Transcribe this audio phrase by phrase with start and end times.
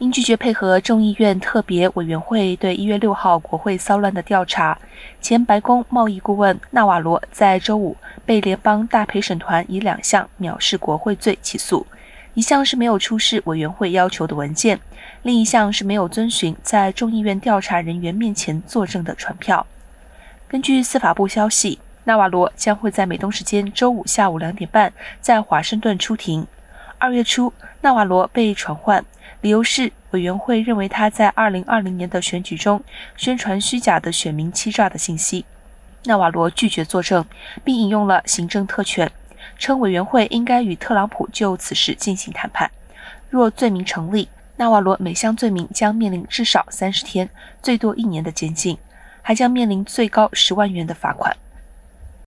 [0.00, 4.78] 因拒绝配合众议院特别委员会对一月六号国会骚乱的调查，
[5.20, 7.94] 前白宫贸易顾问纳瓦罗在周五
[8.24, 11.86] 被联邦大陪审团以两项藐视国会罪起诉。
[12.32, 14.80] 一项是没有出示委员会要求的文件，
[15.22, 19.66] 另一项是没有遵循在众议院调查人员面前作证的传票。
[20.48, 24.90] 根据司法部消息，纳瓦罗将会在美东时间周五下午两点半
[25.20, 26.46] 在华盛顿出庭。
[27.00, 29.02] 二月初，纳瓦罗被传唤，
[29.40, 32.84] 理由是委员会认为他在2020年的选举中
[33.16, 35.46] 宣传虚假的选民欺诈的信息。
[36.04, 37.24] 纳瓦罗拒绝作证，
[37.64, 39.10] 并引用了行政特权，
[39.58, 42.70] 称委员会应该与特朗普就此事进行谈判。
[43.30, 47.30] 若罪名成立，纳瓦罗每项罪名将面临至少三十天、
[47.62, 48.76] 最多一年的监禁，
[49.22, 51.34] 还将面临最高十万元的罚款。